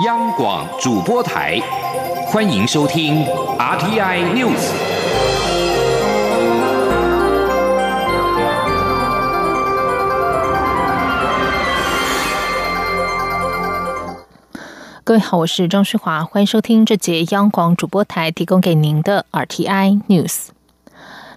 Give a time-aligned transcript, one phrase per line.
[0.00, 1.60] 央广主播台，
[2.26, 3.22] 欢迎收听
[3.58, 4.72] RTI News。
[15.04, 20.48] 各位好，我是张旭华，欢迎收听这节央广主播台提供给您的 RTI News。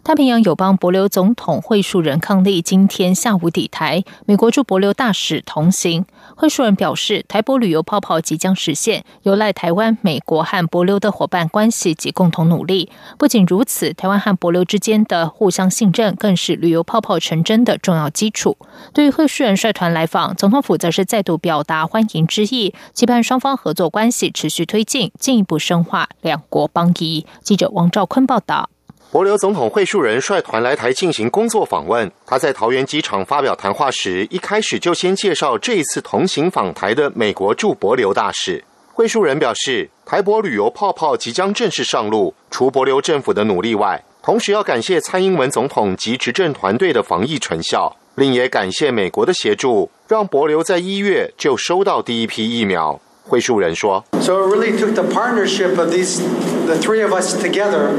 [0.01, 6.05] 太平洋友邦博留总统会述人抗力今天下午抵台，美国驻博留大使同行。
[6.35, 12.89] 会述人表示，台博旅游泡泡即将实现，有赖台湾、美国和博流的伙伴关系及共同努力。
[13.17, 18.57] 不仅如此，台湾和博流之间的互相信任，更是旅游泡泡成真的重要基础。
[18.93, 27.25] 对于会述人率团来访，总统府则是再度表达欢迎之意，期盼双方合作关系持续推进，进一步深化两国邦谊。
[27.41, 28.69] 记者王兆坤报道。
[29.15, 32.11] 博留总统会述人率团来台进行工作访问。
[32.25, 38.61] 他在桃园机场发表谈话时，一开始就先介绍这一次同行访台的美国驻博留大使。
[38.91, 52.99] 会述人表示，台博旅游泡泡即将正式上路，除博留政府的努力外，同时要感谢蔡英文总统及执政团队的防疫成效，另也感谢美国的协助，让博留在一月就收到第一批疫苗。
[53.23, 56.21] 会述人说：“So it really took the partnership of these,
[56.65, 57.89] the three of us together,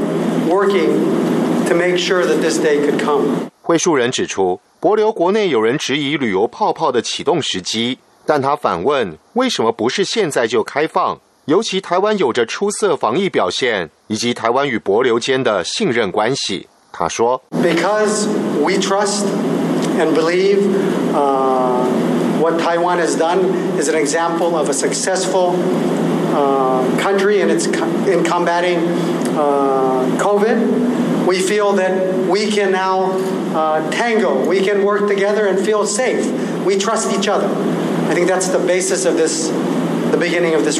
[0.47, 11.19] working to make sure that this day could come.” 会述人指出，博流国内有人质疑旅游泡泡的启动时机，但他反问：为什么不是现在就开放？
[11.45, 16.67] 尤其台湾有着出色防疫表现，以及台湾与博流间的信任关系。
[16.91, 18.27] 他说：“Because
[18.61, 19.25] we trust
[19.97, 20.59] and believe.”
[22.39, 23.39] what Taiwan has done
[23.79, 25.55] is an example of a successful
[26.36, 27.66] uh, country in, its,
[28.06, 28.78] in combating
[29.36, 31.26] uh, COVID.
[31.26, 33.12] We feel that we can now
[33.54, 36.26] uh, tango, we can work together and feel safe.
[36.64, 37.48] We trust each other.
[38.08, 39.48] I think that's the basis of this,
[40.10, 40.78] the beginning of this,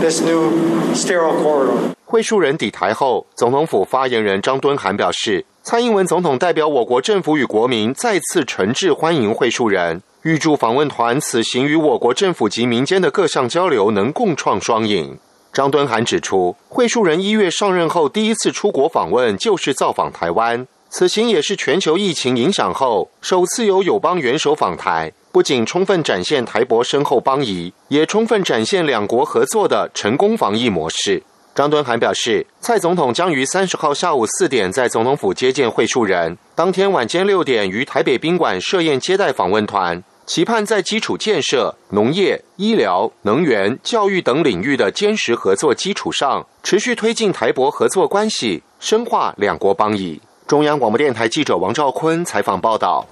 [0.00, 1.92] this new sterile corridor.
[2.06, 15.17] 会述人抵台后，总统府发言人张敦涵表示，蔡英文总统代表我国政府与国民再次诚挚欢迎会述人， 预祝访问团此行与我国政府及民间的各项交流能共创双赢。
[15.51, 31.23] 张敦涵指出，会述人一月上任后第一次出国访问就是造访台湾，此行也是全球疫情影响后首次由友邦元首访台，不仅充分展现台博深厚邦谊，也充分展现两国合作的成功防疫模式。
[31.53, 40.01] 张敦涵表示，蔡总统将于三十号下午四点在总统府接见会述人，当天晚间六点于台北宾馆设宴接待访问团。
[40.33, 50.21] 期盼在基础建设、农业、医疗、能源、教育等领域的坚实合作基础上，持续推进台博合作关系，深化两国邦谊。
[50.47, 53.05] 中央广播电台记者王兆坤采访报道。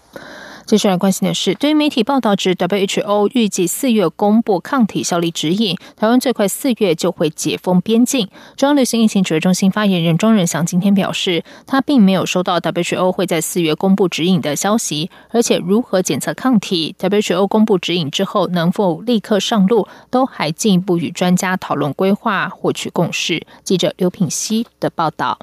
[0.69, 8.30] 接下来关心的是，对于媒体报道指 WHO 预计四月公布抗体效力指引，台湾最快四月就会解封边境。
[8.56, 23.44] 中央流行疫情指挥中心发言人庄仁祥今天表示，他并没有收到 WHO 会在四月公布指引的消息，而且如何检测抗体，WHO 公布指引之后能否立刻上路，都还进一步与专家讨论规划，获取共识。
[23.63, 25.40] 记者刘品熙的报道。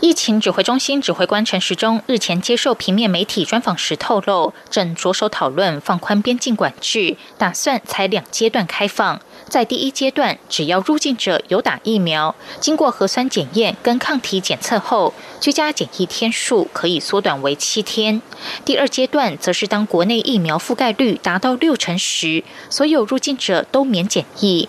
[0.00, 9.20] 疫情指挥中心指挥官陈时中日前接受平面媒体专访时透露，正着手讨论放宽边境管制，打算采两阶段开放。
[9.48, 18.20] 在第一阶段，只要入境者有打疫苗，经过核酸检验跟抗体检测后，居家检疫天数可以缩短为七天。
[18.64, 24.68] 第二阶段则是当国内疫苗覆盖率达到六成时，所有入境者都免检疫。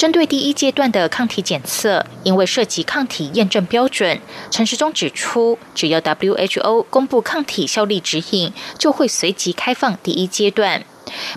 [0.00, 4.18] 针对第一阶段的抗体检测，因为涉及抗体验证标准，
[4.50, 10.82] 陈时中指出，只要 WHO 公布抗体效力指引，就会随即开放第一阶段。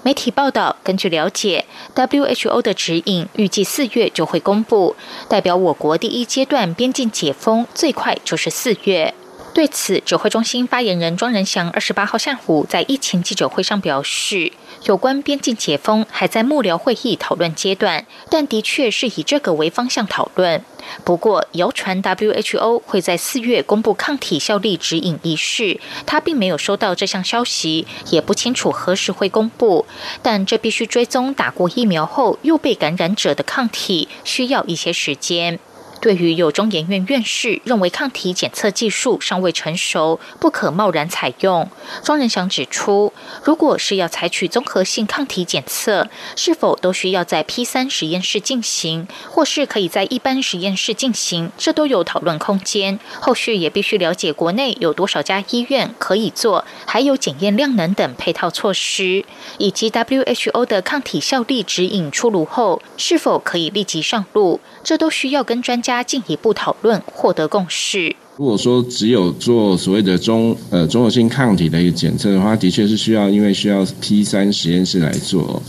[0.02, 4.96] 媒体报道，根据了解，WHO 的指引预计四月就会公布，
[5.28, 9.14] 代表我国第一阶段边境解封最快就是四月。
[9.54, 14.52] 对此，指挥中心发言人庄仁祥二十八号下午在疫情记者会上表示。
[14.86, 20.66] 有关边境解封还在幕僚会议讨论阶段，但的确是以这个为方向讨论。
[21.06, 29.86] 不过，谣传 WHO 会在四月公布抗体效力指引一事，他并没有收到这项消息，也不清楚何时会公布。
[30.22, 35.60] 但这必须追踪打过疫苗后又被感染者的抗体，需要一些时间。
[36.04, 41.70] 对于有中研院院士认为抗体检测技术尚未成熟，不可贸然采用，
[42.04, 53.00] 庄仁祥指出，如果是要采取综合性抗体检测，是否都需要在 P 三实验室进行，或是可以在一般实验室进行，这都有讨论空间。
[53.22, 59.24] 后续也必须了解国内有多少家医院可以做，还有检验量能等配套措施，
[59.58, 66.04] 以及 WHO 的抗体效力指引出炉后，是否可以立即上路，这都需要跟专家。
[66.04, 68.16] 进一步讨论，获得共识。
[68.36, 75.62] 如果说只有做所谓的中呃综合性抗体的一个检测的话，的确是需要，因为需要 P 三实验室来做。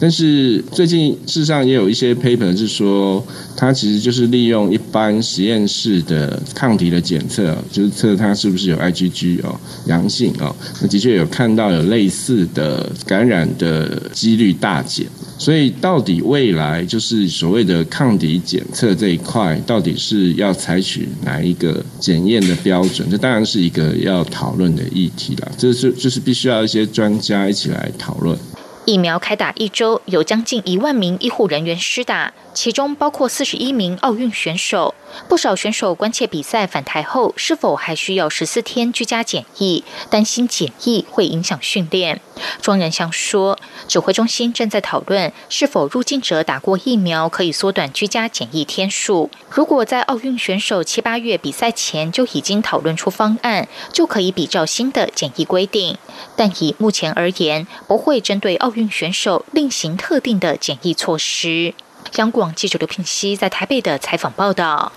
[0.00, 3.24] 但是最近事实上也有一些 paper 是说，
[3.56, 15.06] 它其实就是利用一般实验室的抗体的检测，就是测它是不是有 IgG 哦阳性哦，那的确有看到有类似的感染的几率大减。
[15.36, 23.08] 所以到底未来就是所谓的抗体检测这一块，到底是要采取哪一个检验的标准？
[23.10, 25.52] 这当然是一个要讨论的议题了。
[25.58, 28.38] 这是就是必须要一些专家一起来讨论。
[28.86, 34.94] 疫苗开打一周，有将近一万名医护人员施打，其中包括四十一名奥运选手。
[35.28, 42.20] 不少选手关切比赛返台后是否还需要十四天居家检疫，担心检疫会影响训练。
[42.60, 49.30] 庄仁祥说，指挥中心正在讨论是否入境者打过疫苗可以缩短居家检疫天数。
[49.48, 55.96] 如果在奥运选手七八月比赛前就已经讨论出方案，就可以比照新的检疫规定。
[56.34, 61.74] 但以目前而言，不会针对奥运选手另行特定的检疫措施。
[62.16, 64.92] 央广记者刘品熙在台北的采访报道。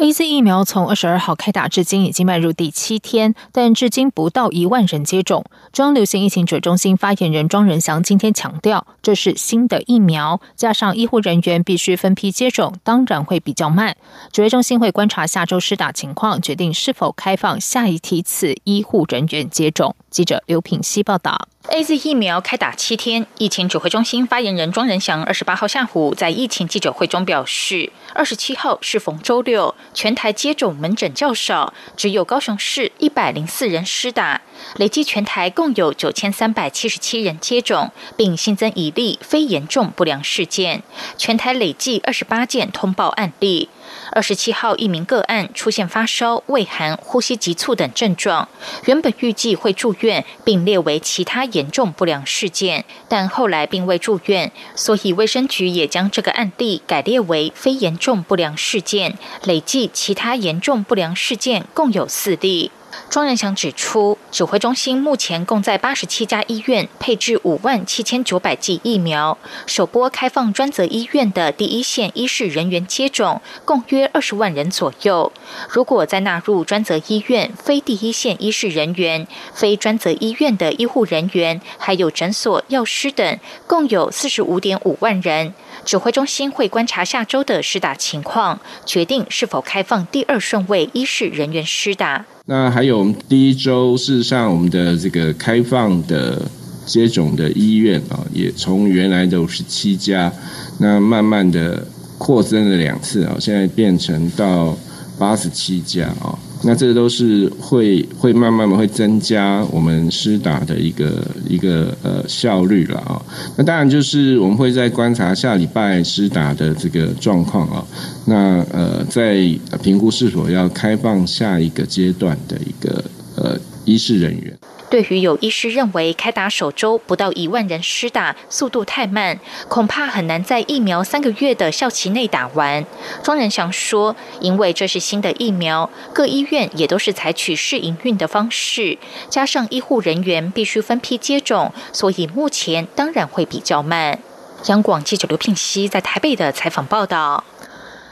[0.00, 5.44] A Z 疫苗从二十二号开打至今已经迈入第七天，但至今不到一万人接种。
[5.72, 13.96] 中央流行疫情指挥中心发言人庄仁祥今天强调，这是新的疫苗，加上医护人员必须分批接种，当然会比较慢。
[14.30, 19.96] 指挥中心会观察下周施打情况，决定是否开放下一梯次医护人员接种。
[20.10, 21.48] 记者刘品希报道。
[21.70, 34.40] A Z 疫苗开打七天，疫情指挥中心发言人庄仁祥二十八号下午在疫情记者会中表示，二十七号是逢周六，全台接种门诊较少，只有高雄市一百零四人施打，
[34.76, 40.82] 累计全台共有九千三百七十七人接种，并新增一例非严重不良事件，
[41.18, 43.68] 全台累计二十八件通报案例。
[44.12, 48.48] 二十七号，一名个案出现发烧、畏寒、呼吸急促等症状，
[48.86, 62.70] 原本预计会住院，并列为其他严重不良事件，但后来并未住院，所以卫生局也将这个案例改列为非严重不良事件，累计其他严重不良事件共有四例。
[63.10, 75.32] 庄仁祥指出，指挥中心目前共在八十七家医院配置五万七千九百剂疫苗，首波开放专责医院的第一线医事人员接种，共约二十万人左右。
[75.70, 85.54] 如果再纳入专责医院非第一线医事人员、非专责医院的医护人员，还有诊所、药师等，共有四十五点五万人。
[85.86, 92.26] 指挥中心会观察下周的施打情况，决定是否开放第二顺位医事人员施打。
[92.50, 96.50] 那还有我们第一周，事实上我们的这个开放的
[96.86, 100.32] 接种的医院啊，也从原来的五十七家，
[100.78, 101.86] 那慢慢的
[102.16, 104.74] 扩增了两次啊，现在变成到
[105.18, 106.38] 八十七家啊。
[106.62, 113.20] 那这都是会会慢慢的会增加我们施打的一个一个呃效率了啊。
[113.56, 117.84] 那当然就是我们会在观察下礼拜施打的这个状况啊。
[118.24, 119.48] 那呃在
[119.82, 123.04] 评估是否要开放下一个阶段的一个
[123.36, 124.57] 呃医事人员。
[124.90, 129.38] 对于有医师认为开打首周不到一万人施打速度太慢，
[129.68, 132.84] 恐怕很难在疫苗三个月的效期内打完。
[133.22, 144.18] 庄仁祥说：“因为这是新的疫苗，各医院也都是采取试营运的方式，加上医护人员必须分批接种，所以目前当然会比较慢。”
[144.66, 147.44] 央广记者刘聘熙在台北的采访报道。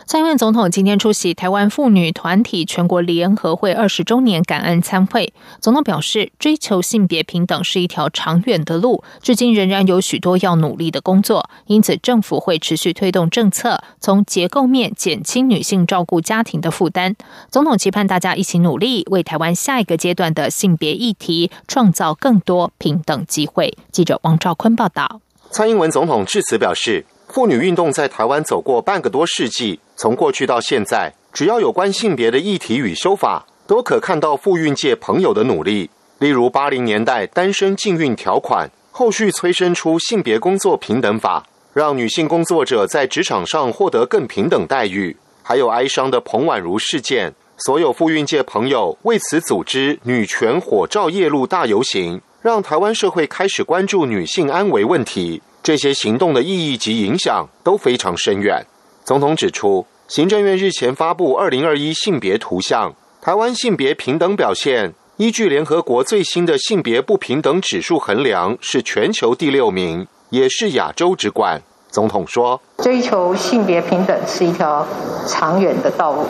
[0.09, 5.35] 蔡英文总统今天出席台湾妇女团体全国联合会二十周年感恩参会。
[5.61, 11.51] 总统表示，追求性别平等是一条长远的路，至今仍然有许多要努力的工作。
[11.67, 17.17] 因此，政府会持续推动政策，从结构面减轻女性照顾家庭的负担。
[17.51, 23.77] 总统期盼大家一起努力，为台湾下一个阶段的性别议题创造更多平等机会。
[23.91, 25.21] 记者王兆坤报道。
[25.51, 27.05] 蔡英文总统致辞表示。
[27.29, 35.88] 妇女运动在台湾走过半个多世纪，从过去到现在，只要有关性别的议题与修法，都可看到妇运界朋友的努力。
[36.19, 45.17] 例如八零年代单身禁运条款，后续催生出性别工作平等法，让女性工作者在职场上获得更平等待遇。
[45.43, 55.41] 还有哀伤的彭婉如事件，所有妇运界朋友为此组织女权火照夜路大游行，让台湾社会开始关注女性安危问题。
[55.62, 58.65] 这些行动的意义及影响都非常深远。
[59.07, 62.91] 总统指出，行政院日前发布《二零二一性别图像》，
[63.23, 71.63] 台湾性别平等表现依据联合国最新的性别不平等指数衡量，是全球第六名，也是亚洲之冠。
[71.89, 74.85] 总统说：“追求性别平等是一条
[75.29, 76.27] 长远的道路，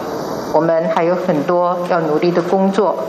[0.53, 3.03] 我们还有很多要努力的工作。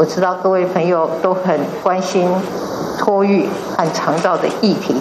[0.00, 2.28] 我知道各位朋友都很关心
[2.98, 4.96] 托育和长照的议题。”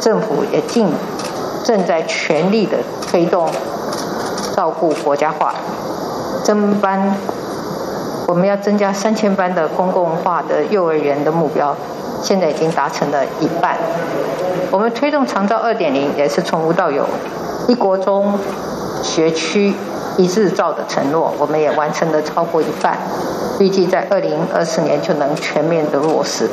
[0.00, 0.86] 政府也尽
[1.66, 2.76] 正在全力的
[3.10, 3.48] 推动
[4.54, 5.52] 照顾国家化
[6.44, 7.16] 增班，
[8.28, 11.74] 我们要增加三千班的公共化的幼儿园的目标，
[12.22, 13.76] 现在已经达成了一半。
[14.70, 17.04] 我们推动长照二点零也是从无到有，
[17.66, 18.38] 一国中
[19.02, 19.74] 学区
[20.16, 22.96] 一日照的承诺，我们也完成了超过一半，
[23.58, 26.48] 预计在二零二四年就能全面的落实。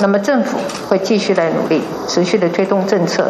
[0.00, 3.28] 那么政府会继续来努力，持续的推动政策，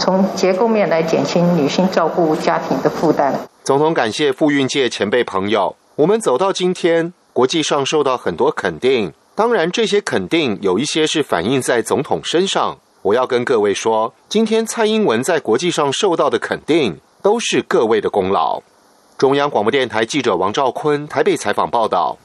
[0.00, 3.34] 从结构面来减轻女性照顾家庭的负担。
[3.62, 9.12] 总统感谢妇运界前辈朋友，我们走到今天，国际上受到很多肯定。
[9.34, 12.78] 当然，这些肯定有一些是反映在总统身上。
[13.02, 18.62] 我要跟各位说，今天蔡英文在国际上受到的肯定，都是各位的功劳。
[19.18, 22.16] 中央广播电台记者王兆坤台北采访报道。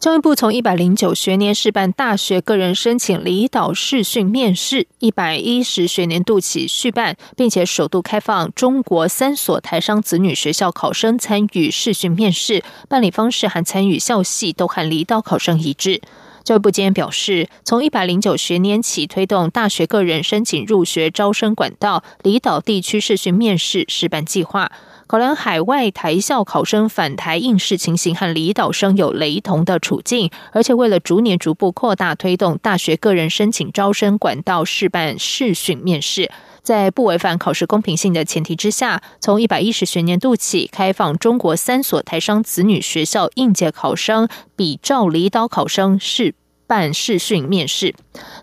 [0.00, 16.00] 教育部从一百零九学年试办大学个人申请离岛试训面试，一百一十学年度起续办，并且首度开放中国三所台商子女学校考生参与试训面试，办理方式和参与校系都和离岛考生一致。
[16.42, 24.72] 教育部今天表示，从一百零九学年起推动大学个人申请入学招生管道离岛地区试训面试试办计划。
[25.10, 36.30] 考量海外台校考生返台应试情形和离岛生有雷同的处境，而且为了逐年逐步扩大推动大学个人申请招生管道试办试训面试，
[36.62, 46.36] 在不违反考试公平性的前提之下，从一百一十学年度起开放中国三所台商子女学校应届考生比照离岛考生试。
[46.70, 47.92] 办视讯面试，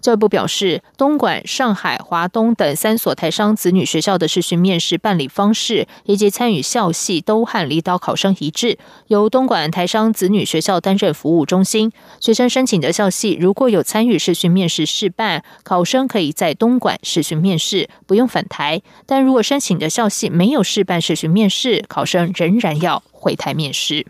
[0.01, 11.93] 教育部表示，东莞、上海、华东等三所台商子女学校的视讯面试办理方式以及参与校系都和离岛考生一致，由东莞台商子女学校担任服务中心。
[12.19, 24.05] 学生申请的校系如果有参与视讯面试试办，考生可以在东莞视讯面试，不用返台；但如果申请的校系没有试办视讯面试，考生仍然要回台面试。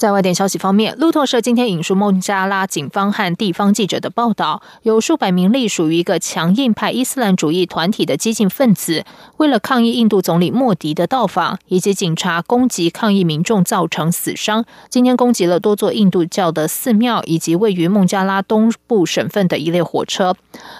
[0.00, 9.04] 在外电消息方面，路透社今天引述孟加拉警方和地方记者的报道，有数百名隶属于一个强硬派伊斯兰主义团体的激进分子，
[9.36, 20.34] 为了抗议印度总理莫迪的到访，以及警察攻击抗议民众造成死伤，今天攻击了多座印度教的寺庙以及位于孟加拉东部省份的一列火车。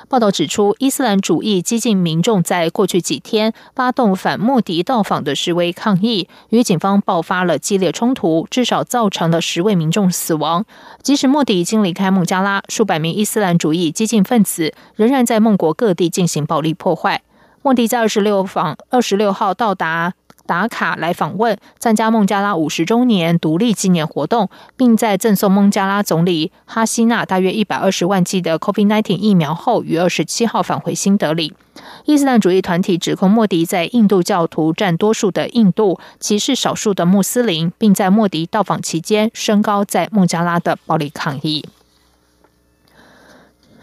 [0.09, 9.10] 报道指出，伊斯兰主义激进民众在过去几天发动反莫迪到访的示威抗议，与警方爆发了激烈冲突，至少造。
[9.11, 10.65] 成了十位民众死亡。
[11.03, 17.23] 即使莫迪已经离开孟加拉，数百名伊斯兰主义激进分子仍然在孟国各地进行暴力破坏。
[17.63, 20.15] 莫迪在二十六访二十六号到达。
[20.51, 31.55] 打卡来访问，参加孟加拉五十周年独立纪念活动，并在赠送孟加拉总理哈希纳大约一百二十万剂的 COVID-19 疫苗后，于二十七号返回新德里。
[32.05, 41.65] 伊斯兰主义团体指控莫迪在印度教徒占多数的印度歧视少数的穆斯林，并在莫迪到访期间升高在孟加拉的暴力抗议。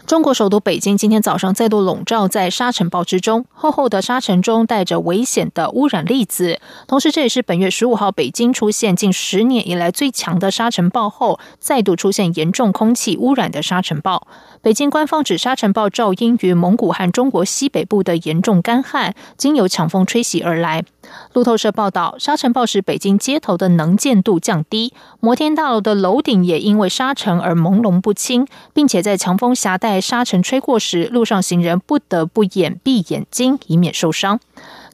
[0.08, 6.58] 中国首都北京今天早上再度笼罩在沙尘暴之中，厚厚的沙尘中带着危险的污染粒子。
[6.86, 14.26] 同时，这也是本月十五号北京出现近十年以来最强的沙尘暴后，再度出现严重空气污染的沙尘暴。
[14.60, 20.84] 北京官方指沙尘暴噪音于蒙古和中国西北部的严重干旱，经由强风吹袭而来。
[21.32, 34.40] 路透社报道，沙尘暴使北京街头的能见度降低，摩天大楼的楼顶也因为沙尘而朦胧不清，并且在强风夹带沙尘吹过时，路上行人不得不掩闭眼睛，以免受伤。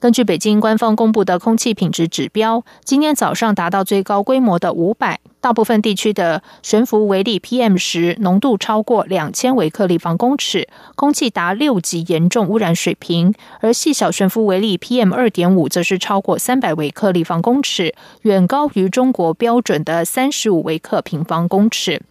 [0.04, 17.94] 根据北京官方公布的空气品质指标，今天早上达到最高规模的五百，大部分地区的悬浮微粒 PM 十浓度超过两千微克立方公尺，空气达六级严重污染水平；而细小悬浮微粒 PM 二点五则是超过三百微克立方公尺，
[18.24, 22.02] 远高于中国标准的三十五微克平方公尺。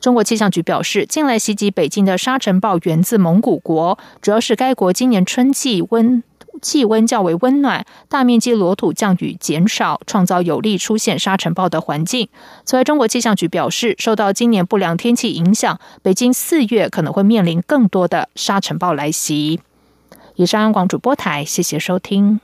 [0.00, 6.24] 中国气象局表示，近来袭击北京的沙尘暴源自蒙古国，主要是该国今年春季温。
[6.60, 12.28] 气温较为温暖，大面积裸土降雨减少，创造有利出现沙尘暴的环境。
[12.64, 19.60] 此外，中国气象局表示，受到今年不良天气影响，北京四月可能会面临更多的沙尘暴来袭。
[20.36, 22.40] 以上，央广主播台，谢谢收听。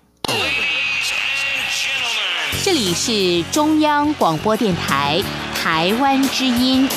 [2.64, 5.20] 这里是中央广播电台
[5.54, 6.88] 台湾之音。